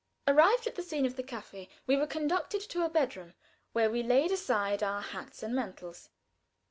[0.27, 3.35] Arrived at the scene of the kaffee, we were conducted to a bedroom
[3.71, 6.09] where we laid aside our hats and mantles.